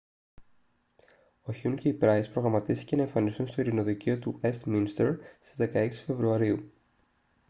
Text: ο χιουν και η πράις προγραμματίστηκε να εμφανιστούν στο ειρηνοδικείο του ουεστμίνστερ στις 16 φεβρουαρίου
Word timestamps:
ο 1.43 1.51
χιουν 1.53 1.75
και 1.75 1.89
η 1.89 1.93
πράις 1.93 2.29
προγραμματίστηκε 2.29 2.95
να 2.95 3.01
εμφανιστούν 3.01 3.47
στο 3.47 3.61
ειρηνοδικείο 3.61 4.19
του 4.19 4.39
ουεστμίνστερ 4.43 5.13
στις 5.39 5.69
16 6.01 6.05
φεβρουαρίου 6.05 6.71